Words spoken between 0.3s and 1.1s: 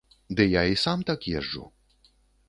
Ды, я і сам